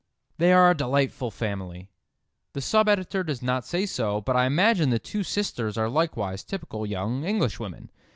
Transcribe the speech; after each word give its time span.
"They 0.39 0.51
are 0.51 0.71
a 0.71 0.75
delightful 0.75 1.29
family." 1.29 1.91
The 2.53 2.61
sub 2.61 2.89
editor 2.89 3.23
does 3.23 3.43
not 3.43 3.67
say 3.67 3.85
so, 3.85 4.19
but 4.19 4.35
I 4.35 4.47
imagine 4.47 4.89
the 4.89 4.97
two 4.97 5.21
sisters 5.21 5.77
are 5.77 5.89
likewise 5.89 6.43
typical 6.43 6.87
young 6.87 7.23
Englishwomen. 7.23 7.91